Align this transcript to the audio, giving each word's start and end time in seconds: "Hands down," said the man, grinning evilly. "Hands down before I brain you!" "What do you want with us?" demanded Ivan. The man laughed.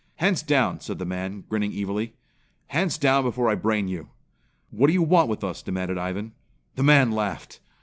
"Hands 0.15 0.41
down," 0.41 0.79
said 0.79 0.97
the 0.97 1.05
man, 1.05 1.43
grinning 1.47 1.73
evilly. 1.77 2.15
"Hands 2.69 2.97
down 2.97 3.21
before 3.23 3.47
I 3.51 3.53
brain 3.53 3.87
you!" 3.87 4.09
"What 4.71 4.87
do 4.87 4.93
you 4.93 5.03
want 5.03 5.29
with 5.29 5.43
us?" 5.43 5.61
demanded 5.61 5.99
Ivan. 5.99 6.33
The 6.75 6.81
man 6.81 7.11
laughed. 7.11 7.59